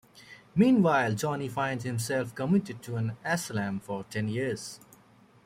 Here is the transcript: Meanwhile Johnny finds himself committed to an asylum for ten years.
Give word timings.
Meanwhile 0.55 1.13
Johnny 1.13 1.47
finds 1.47 1.83
himself 1.83 2.33
committed 2.33 2.81
to 2.81 2.95
an 2.95 3.17
asylum 3.23 3.79
for 3.79 4.03
ten 4.05 4.29
years. 4.29 4.79